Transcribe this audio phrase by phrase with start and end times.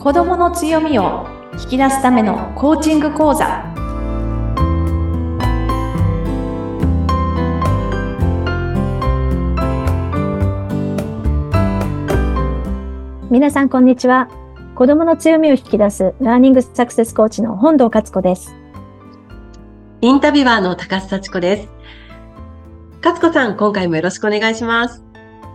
[0.00, 1.26] 子どもの強みを
[1.62, 3.66] 引き出すためのコーチング講座。
[13.30, 14.30] 皆さんこんにちは。
[14.74, 18.56] 子どもの強みを引き出すラーニングサクセスコーチの本堂克子です。
[20.00, 21.68] インタビュアーの高須幸子です。
[23.04, 25.04] 勝子さん今回もよろしくお願いします。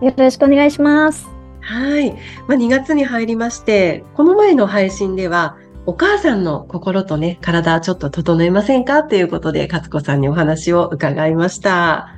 [0.00, 1.35] よろしくお願いします
[1.66, 2.12] はい。
[2.46, 9.00] まあ、2月に入りまして、この前の配信では、お母さんの心とね、体ちょっと整えませんか？
[9.00, 12.08] っていうことで、勝子さんにお話を伺いました。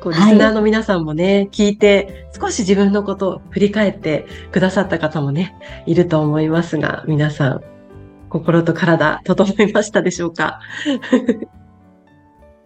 [0.00, 5.56] こう、リスナーの皆さんもね、はい、聞いて、少し自分のことを振り返ってくださった方もね、
[5.86, 7.60] いると思いますが、皆さん、
[8.28, 10.60] 心と体、整いましたでしょうか？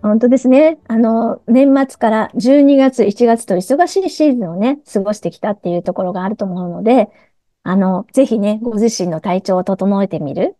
[0.04, 0.78] 本当ですね。
[0.86, 7.09] あの、年末から12月、1月と忙しいシーズンをね、過ごしてきたっていうところがあると思うので、
[7.62, 10.59] あの、ぜひね、ご自身の体調を整えてみる。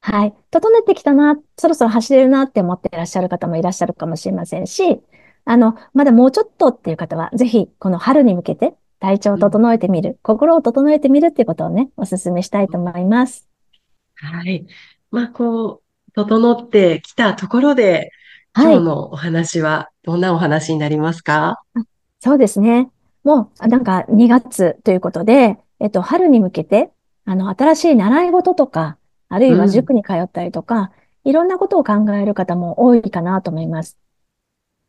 [0.00, 0.34] はい。
[0.50, 5.00] 整ってきたな、そろそろ走れるなって思っていらっしゃる方もいらっしゃるかもしれませんし、
[5.44, 13.48] あの、まだもうちょっとっていう方は、ぜひ、この春に向けて体調を整えてみる、うん、心を整えてみるっていうことをね、お勧めしたいと思います。
[14.16, 14.66] はい。
[15.12, 18.10] まあ、こう、整ってきたところで、
[18.56, 21.84] 今日のお話はどんなお話になりますか、はい、
[22.18, 22.90] そうですね。
[23.22, 26.90] もう、なんか2月ということで、えっと、春に向けて、
[27.24, 30.92] あの、新しい習い事とか、あるいは塾に通ったりとか、
[31.24, 33.96] うん、いろんなことを考える方も多いかなと思います。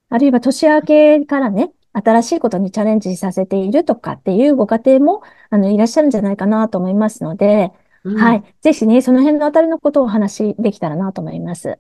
[0.10, 7.72] あるいは年明けからね、新しいことにチャレンジさせているとかっていうご家庭も、あの、いらっしゃるんじゃないかなと思いますので、
[8.04, 8.44] うん、はい。
[8.62, 11.80] ぜひね、その辺のあたりのことをお話できたらなと思います。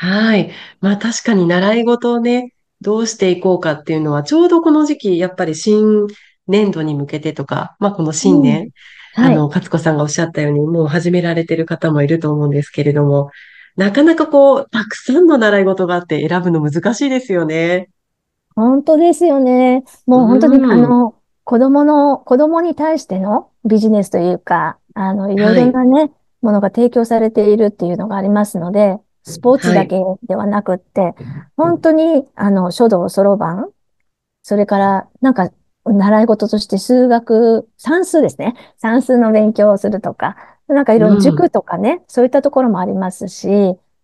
[0.00, 0.52] はい。
[0.80, 6.06] まあ確かに習い事をね、どうしていこうかっていうのは、ちょうどこの時期、やっぱり新
[6.46, 8.70] 年度に向けてとか、まあこの新年、
[9.16, 13.30] うんはい、あの、勝子さんがおっしゃったように、もう始められてる方もいると思うんですけれども、
[13.76, 17.90] なかなかこう、たくさんの習い事があって選ぶの難しいですよね。
[18.54, 19.82] 本当ですよね。
[20.06, 26.10] もう本当に、うん、あの、子供の、子供に対してのビジネスというか、あの、いろいろなね、はい、
[26.42, 31.14] ものが提供されているっていうのがありますので、スポーツだけではなくって、はい、
[31.56, 33.70] 本当に、あの、書道、そろばん、
[34.42, 35.50] それから、なんか、
[35.84, 38.54] 習い事として数学、算数ですね。
[38.76, 40.36] 算数の勉強をするとか、
[40.68, 43.48] なんかいろいろ塾とかね、うん、そういったところもありますし、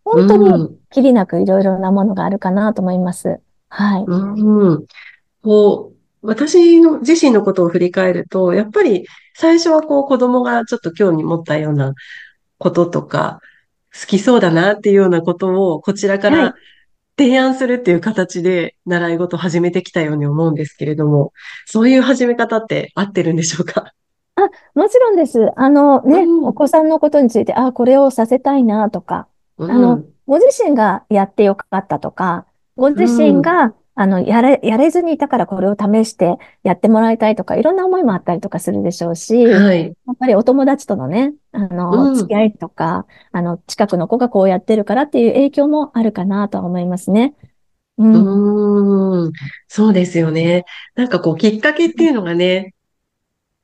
[0.05, 3.41] 本当にきりなくいろいろなものがあるかなと思います。
[3.69, 4.05] はい。
[4.05, 4.87] うん。
[5.43, 5.93] こ
[6.23, 11.95] う、私の自身のことを振り返ると、やっぱり最初はこう子供がちょっと興味持ったような
[12.59, 13.41] こととか、
[14.01, 16.55] 好きそうだなっていうようなことをこちらから
[17.17, 21.33] 提案するっていう形で習い事を始めてきたように思うんですけれども、
[21.65, 23.93] そういう始め方って合ってるんでしょうか？
[24.37, 24.41] あ、
[24.75, 25.53] もちろんです。
[25.55, 29.29] あのね、うん、お子さんのことについて、あ、これをさせたいなとか、
[29.59, 47.35] うん、あの、ご自身がやってよかったとか、ご自身があの、やれ、やれずにいたからこれを試してやってもらいたいとか、いろんな思いもあったりとかするでしょうし、はい、やっぱりお友達とのね、あの、うん、付き合いとか、あの、近くの子がこうやってるからっていう影響もあるかなとは思いますね。
[47.97, 49.33] うん、うん。
[49.69, 50.65] そうですよね。
[50.97, 52.75] なんかこう、きっかけっていうのがね、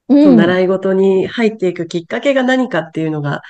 [0.08, 3.42] うん、習い事に入っていくきっかけが何かっていうのが、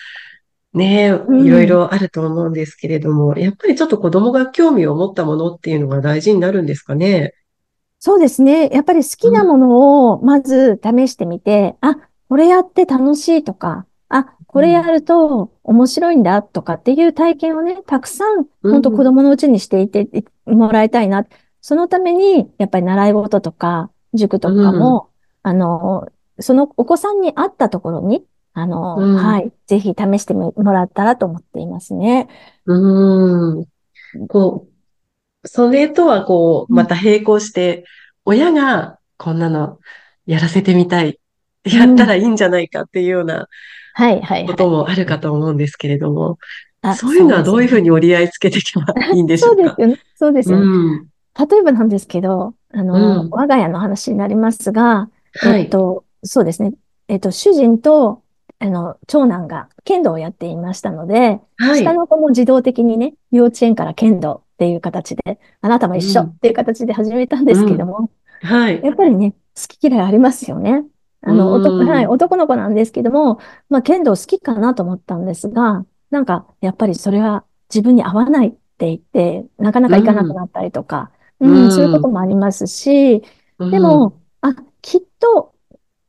[0.72, 7.34] ねえ、いろいろあると思うんですけれども、やっぱりちょっと子供が興味を持ったものっていうのが大事になるんですかね？
[7.98, 8.68] そうですね。
[8.68, 20.08] やっぱり好きなものをまず試してみて、うん、あ、これやって楽しいとか、あ、これやると面白いんだとかっていう体験をね、たくさん、本当子供のうちにしていて
[20.46, 21.26] もらいたいな。
[21.60, 25.10] そのために、やっぱり習い事とか、塾とかも、
[25.44, 28.24] うん、あの、そのお子さんに合ったところに
[28.60, 29.52] あの、うん、はい。
[29.66, 32.28] ぜひ試してもらったらと思っていますね。
[32.66, 33.66] うん。
[34.28, 34.66] こ
[35.42, 37.84] う、それとはこう、また並行して、
[38.24, 39.78] 親がこんなの
[40.26, 41.18] やらせてみたい、
[41.64, 43.48] やったらいいんじゃないかっていうような、
[43.94, 44.46] はいはい。
[44.46, 46.38] こともあるかと思うんですけれども、
[46.96, 49.76] そういうのはどういうふうに折り合いつけていけばいいんでしょうか？
[49.76, 50.00] そうですよね。
[50.14, 50.64] そうですよね。
[50.64, 51.08] うん、
[51.48, 55.10] 例えばなんですけど、あの、うん、我が家の話になりますが、
[55.44, 56.72] えっと、そうですね。
[57.08, 58.22] えっと、主人と
[58.62, 68.10] あの、長男が剣道をやっていましたので、はい、下の子も自動的にね、幼稚園から剣道っていう形で、あなたも一緒っていう形で始めたんですけども、
[68.42, 68.80] うん、はい。
[68.84, 70.84] やっぱりね、好き嫌いありますよね。
[71.22, 73.40] あの、男、はい、男の子なんですけども、
[73.70, 81.10] まあ、剣道好きかなと思ったんですが、なんか、やっぱりそれは自分に合わないって言って、なかなか行かなくなったりとか、
[81.40, 83.22] うん、うん、そういうこともありますし、
[83.58, 85.54] でも、あ、きっと、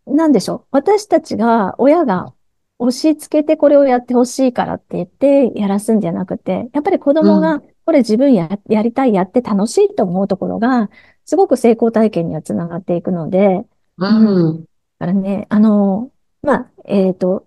[0.06, 0.68] なんでしょう。
[0.72, 2.34] 私たちが、親が
[2.82, 10.90] 押し付けてこれをやってほしいからって言ってやらすんじゃなくて、やっぱり子供がこれ自分や、やりたい、やって楽しいと思うところが、
[11.26, 13.66] すごく成功体験にはつながっていくので、
[13.98, 14.62] うん。
[14.62, 14.66] だ
[15.00, 16.10] からね、あの、
[16.42, 17.46] まあ、えっと、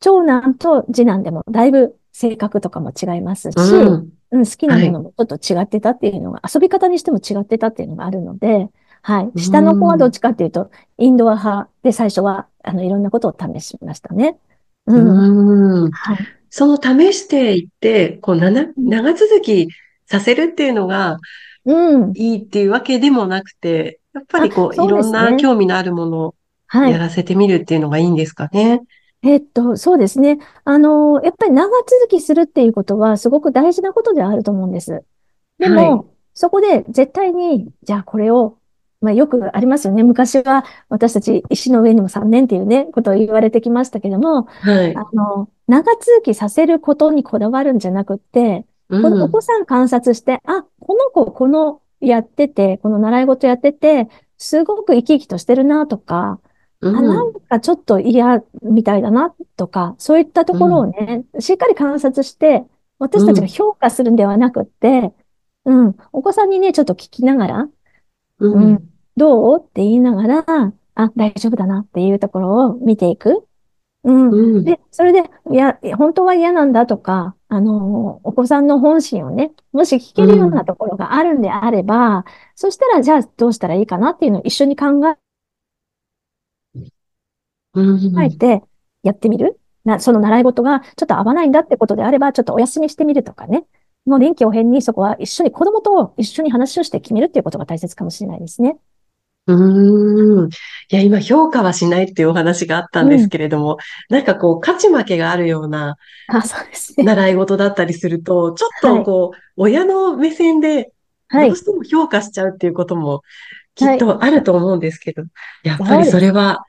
[0.00, 8.68] 長男と次男でもだいぶ性格とかも違いますし、うんうん、好きなものもちょっと違ってたっていうのが、遊び方にしても違ってたっていうのがあるので、
[9.00, 9.40] はい。
[9.40, 14.36] 下の子はどっちかっていうと、インドア派で最初は、あの、いろんなことを試しましたね。
[14.86, 15.84] うん。
[15.84, 15.90] うん。
[15.90, 16.18] はい。
[16.50, 19.68] その試していって、こう、なな、長続き
[20.06, 21.18] させるっていうのが
[21.64, 22.12] うん。
[22.14, 26.34] いいっていうわけでもなくて、やっぱりこう、うねいろんな興味のあるものを
[26.68, 26.92] はい。
[26.92, 28.82] やらせてみるっていうのがいいんですかね？
[29.22, 30.38] えっと、そうですね。
[30.64, 35.04] あの、やっぱり長続きするっていうことはすごく大事なことであると思うんです。
[35.58, 38.58] ではいも、そこで絶対に、じゃあこれを、
[39.00, 40.02] まあよくありますよね。
[40.02, 45.02] 昔は私たち石の上にも3年っていうね、ことを言われてきましたけども、はい。
[45.02, 49.38] あの、長続きさせることにこだわるんじゃなくって、うこのおん。
[49.38, 54.08] 子さん観察して、あ、この子このやってて、この習い事やってて、
[54.38, 56.40] すごく生き生きとしてるなとか、
[56.80, 57.36] うあ、なんん。
[57.48, 62.64] かちょっと嫌みたいだなとか、そういったところをね、しっかり観察して、
[62.98, 65.12] 私たちが評価するんではなくって、
[65.64, 67.68] うん、お子さんにね、ちょっと聞きながら、
[68.38, 68.90] ううんん。
[69.16, 69.58] どう？
[69.60, 70.44] って言いながら、
[70.94, 73.46] あ、大丈夫だなっていうところを見ていく。
[74.04, 74.30] うん。
[74.30, 74.64] うん。
[74.64, 82.24] で、それで、いや、本当は嫌なんだとか、あの、お子さんの本心をね、もし聞けるようなところがあるんであれば、
[82.54, 84.86] そしたら、じゃあどうしたらいいかなっていうのを一緒に考
[87.74, 88.22] うん。
[88.22, 88.62] えて
[89.02, 89.60] やってみる？
[89.84, 93.64] な、その習い事がちょっと合わないんだってことであれば、ちょっとお休みしてみるとかね。
[94.06, 98.78] もう臨機応変にそこは一緒に子供と一緒に話をして決めるっていうことが大切かもしれないですね。
[99.46, 100.48] うーん。
[100.48, 100.50] い
[100.90, 105.96] や、今評価はしないっていうお話があったんですけれども、なんかこう、勝ち負けがあるような
[106.28, 107.04] あ、そうですね。
[107.04, 110.90] 習い事だったりすると、ちょっはいとこう、親の目線で
[111.28, 111.56] はいどう。
[111.56, 113.22] しても評価しちゃうっていうことも
[113.74, 115.22] きはいっとあると思うんですけど、
[115.62, 116.64] やっぱりそれは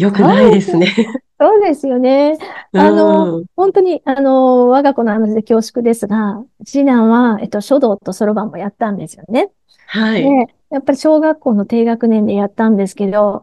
[0.00, 0.86] 良くないですね。
[1.38, 2.36] そうですよね。
[2.72, 9.50] あの、本当に、あの、我が子の話で恐縮ですが、次男は、えっと、書道とそろばんもやったんですよね。
[9.86, 10.22] はい。
[10.22, 13.42] で、やっぱり小学校の低学年でやったんですけど、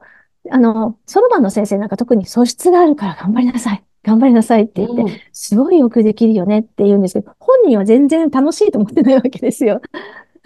[0.49, 3.83] あの、そろばんの先生なんか特に素質があるから頑張りなさい。
[4.03, 9.81] 頑張りなさいって言って、うんすごいよくできるよねって言うんですけど、本人は全然楽しいと思ってないわけですよ。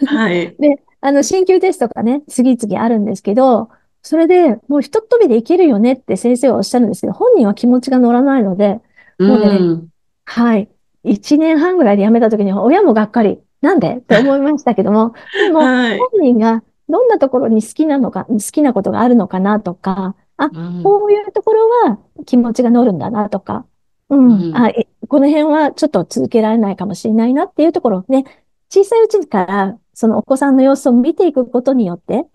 [0.06, 0.54] はい。
[0.58, 3.68] で、あの、進級テストがね、次々あるんですけど、
[4.02, 8.80] それでもう一飛びでいけるよねって先生はおっしゃるんですけど、本人は気持ちが乗らないので、
[9.18, 9.88] もうねうん。
[10.24, 10.68] はい。
[11.04, 13.40] 一年半ぐらいで辞めた時には親もがっかり。
[13.60, 13.98] なんで？
[13.98, 15.98] って思いましたけども、 でもはい。
[15.98, 23.64] 本人がどんなところに好きなのか、好きなことがあるのかなとか、あ、うんこういうところは気持ちが乗るんだなとか、
[24.10, 28.24] ううんん、あ、えこの辺はちょっと続けられないかもしれないなっていうところをね、
[28.68, 32.26] 小さいうちからそのお子さんの様子を見ていくことによって、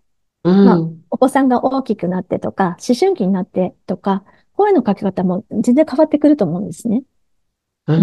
[0.61, 1.03] まあうん。
[1.09, 4.23] お子さんが大きくなってとか、思春期になってとか、
[4.53, 7.03] 声のかけ方も全然変わってくると思うんですね。
[7.88, 7.95] うー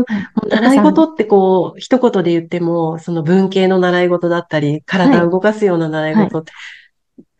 [0.00, 0.04] ん。
[0.06, 6.52] はい習い事ってこう、一言で言っても、その文系の習い事だったり、体を動かすような習い事って、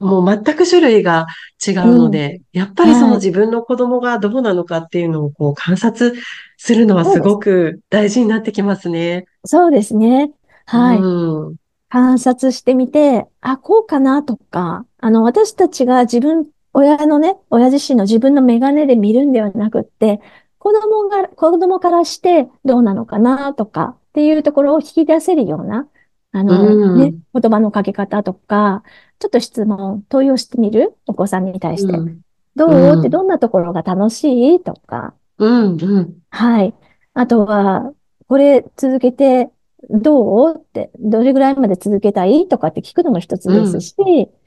[0.00, 1.26] もう全く種類が
[1.66, 6.14] 違うので、やっぱりそのはい自分の子供がどうなのかっていうのをこう観察
[6.59, 9.26] するのはすごく大事になってきますね。
[9.45, 10.33] そうですね。
[10.66, 10.99] はい。
[10.99, 11.56] うん。
[11.97, 20.21] 観察してみて、あ、こうかなとか、あの、私たちが自分、親のね、親自身の自分の眼鏡で見るんではなくって、
[20.59, 25.88] 子供が、子供からしてどうなのかなとかっていうところを引き出せるような、
[26.33, 28.83] あの、うんね、言葉のかけ方とか、
[29.19, 31.97] ちょっと質問、問いをしてみるお子さんに対して。
[31.97, 32.21] うん。
[32.57, 32.73] どう？
[32.73, 34.61] うんってどんなところが楽しい？
[34.61, 35.76] とか、うん。
[35.81, 36.19] うん。
[36.29, 36.75] はい。
[37.15, 37.91] あとは、
[38.29, 39.49] これ続けて
[39.90, 40.55] どう？
[40.59, 42.49] って、どれぐらいまで続けたい？
[42.49, 43.95] とかって聞くのも一つですし、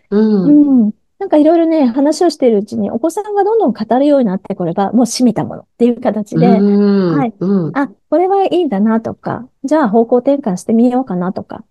[0.10, 0.84] うん。
[0.84, 0.92] うん。
[1.20, 7.18] なんかいろいろね、話をしているうちに、お子さんがどんどん語るようになってこれば、もう閉めたものっていう形で、うん。
[7.18, 7.78] はいうん。
[7.78, 11.66] あ、これはいいんだなとか、じゃあ方向転換してみようかなとか、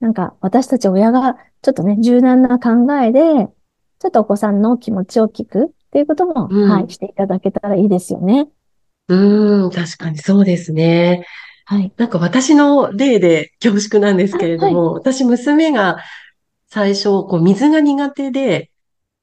[0.00, 3.48] なんか私たち親がちょっとね、柔軟な考えで、
[3.98, 8.48] ちょっとお子さんの気持ちを聞くっていうことも、うんはい、していただけたらいいですよね。
[9.08, 9.70] うん。
[9.70, 11.24] 確かにそうですね。
[11.66, 11.92] はい。
[11.96, 15.98] なんか私の例で恐縮なんですけれども、私娘が
[16.68, 18.70] 最初、こう水が苦手で、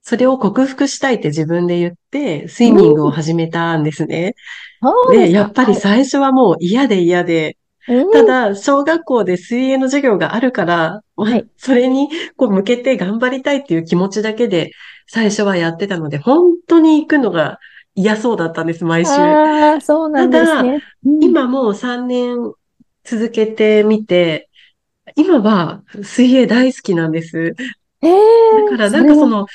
[0.01, 4.33] それを克服したいって自分で言って、スイミングを始めたんですね。
[4.81, 5.37] うですか。
[5.39, 7.57] やっぱり最初はもう嫌で嫌で、
[7.87, 8.11] うん。
[8.11, 11.45] ただ、小学校で水泳の授業があるから、はい。
[11.57, 14.71] それにこう向けて頑張りたいっていう気持ちだけで
[15.07, 17.59] 最初はやってたので、本当に行くのが
[17.95, 19.11] 嫌そうだったんです、毎週。
[19.11, 20.83] ああ、そうなんですね。
[21.05, 22.53] うん今もう3年
[23.03, 24.49] 続けてみて、
[25.15, 27.55] 今は水泳大好きなんです。
[28.01, 28.11] ええ
[28.69, 29.45] だからなんかその、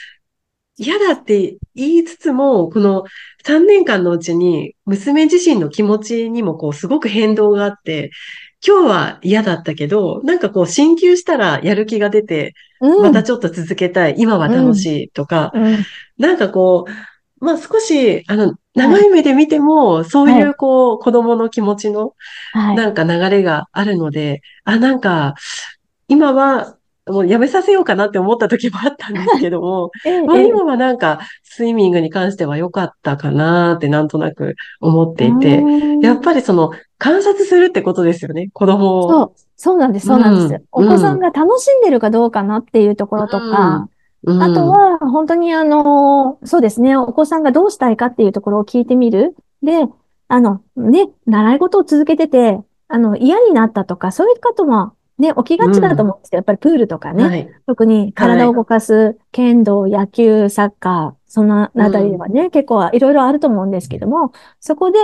[0.78, 3.05] 嫌だって言いつつも、この
[3.45, 8.11] 3年間のうちに娘自身の気持ちにもこうすごく変動があって、
[8.66, 15.78] 今日は嫌だったけど、なんかこう進級したらやる気が出て、うんまたちょっと続けたい、今は楽しいとか、うん
[16.19, 16.90] なんかこう、
[17.40, 22.14] まあ少し、あの、長い目で見ても、そういうこう、子供の気持ちの、
[22.52, 22.76] はい。
[22.76, 25.35] なんか流れがあるので、あ、なんか、
[26.09, 26.76] 今は、
[27.09, 36.00] もうやめさせようかなって思った時もあったんですけども、 ええまあ今はなんか、スイミングに関しては良かったかなってなんとなく思っていて、うん。
[36.00, 39.11] やっぱりその、観察するってことですよね、子供を。
[39.11, 40.55] そう、そうなんです、そうなんです。
[40.55, 40.62] うん。
[40.73, 43.96] お子さんが楽しんでるかどうかなっていうところとか、うん
[44.26, 49.37] あと、は、本当にあの、そうですね、お子さんがどうしたいかっていうところを聞いてみる。
[49.62, 49.87] で、
[50.28, 56.37] あの、ね、習い事を続けてて、あの、嫌になったとか、そういうことも、ね、起きがちだと思うんですよ。
[56.38, 57.25] やっぱりプールとかね。
[57.25, 57.49] はい。
[57.66, 64.99] 特に体を動かす、剣道、野球、サッカー、そのあたりではね、結構いろいろあると思うんですけども、そこで、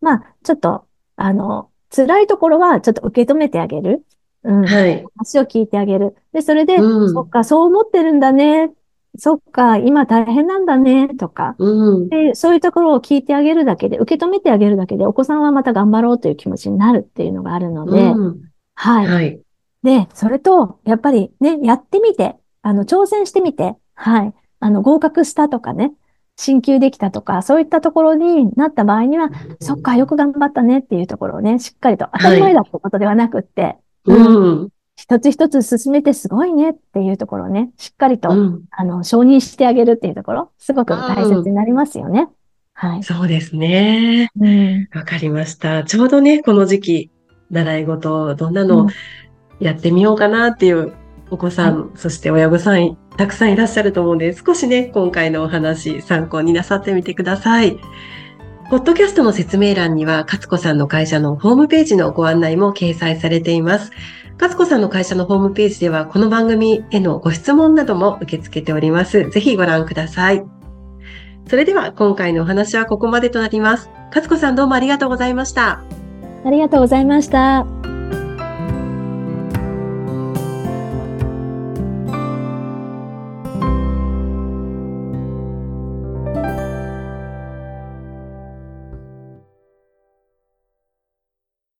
[0.00, 0.84] まあ、ちょっと、
[1.16, 4.04] あの、辛いところはちょっと受け止めてあげる。
[4.46, 4.64] うん。
[4.64, 5.04] はい。
[5.16, 6.14] 話を聞いてあげる。
[6.32, 8.72] で、それで、うんそっか、そう思ってるんだね。
[9.18, 11.56] そっか、今大変なんだね、とか。
[11.58, 12.08] うん。
[12.08, 18.40] で、そういうところを聞いてあげるだけで、受け止めてあげるだけで、お子さんはまた頑張ろうという気持ちになるっていうのがあるので、うん
[18.76, 19.06] はい。
[19.06, 19.40] はい。
[19.82, 24.34] で、それと、やっぱりね、やってみて、あの、挑戦してみて、はい。
[24.60, 25.94] あの、合格したとかね、
[26.36, 34.68] 進級できたとか、そういったところになった場合には、そっか、よく頑張ったねっていうところをね、しっかりと当たり前だってことではなくって、うん。
[34.96, 38.64] 一つ一つ進めてすごいねっていうところをね、しっかりと、うん。
[38.70, 42.28] あの、承認してあげるっていうところ、すごく大切になりますよね。
[42.72, 43.02] はい。
[43.02, 44.30] そうですね。
[44.40, 44.88] うん。
[44.94, 45.84] わかりました。
[45.84, 47.10] ちょうどね、この時期、
[47.50, 48.88] 習い事、どんなの
[49.60, 50.92] やってみようかなっていう
[51.30, 57.78] お子さん、そして親御さん、たくさんいらっしゃると思うんで、少しね、今回のお話、参考になさってみてください。
[58.68, 63.92] ポッドキャストの説明欄には、勝子さんの会社のホームページのご案内も掲載されています。
[64.40, 69.30] 勝子さんの会社のホームページでは、この番組へのご質問なども受け付けております。
[69.30, 70.44] ぜひご覧ください。
[71.48, 73.88] それでは、今回のお話はここまでとなります。
[74.08, 75.84] 勝子さんどうもありがとうございました。
[76.44, 77.95] ありがとうございました。